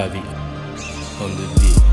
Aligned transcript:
Pavi 0.00 0.22
on 1.20 1.36
the 1.36 1.60
beat. 1.60 1.89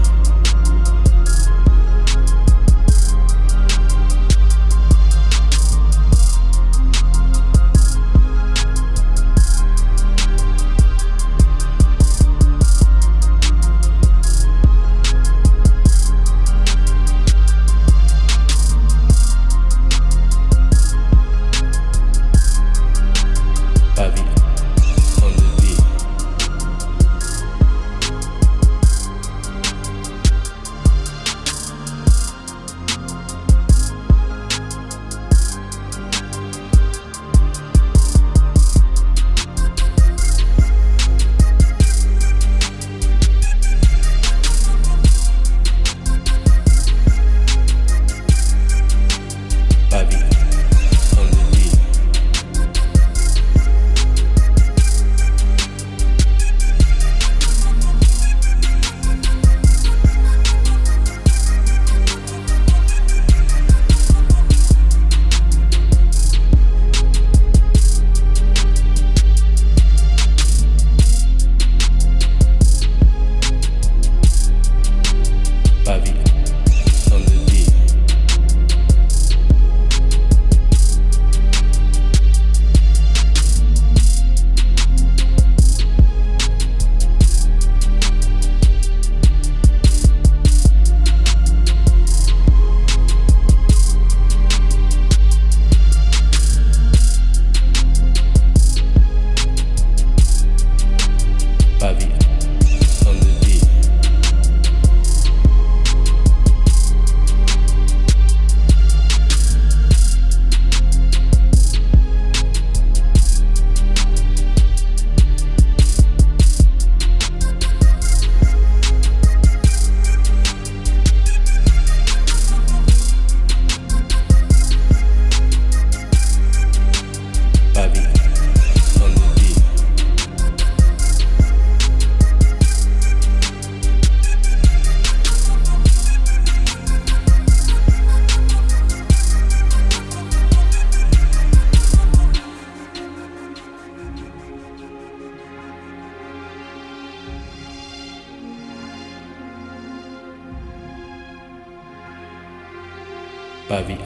Pavi 153.67 154.00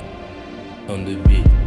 on 0.89 1.05
the 1.05 1.16
beat. 1.27 1.60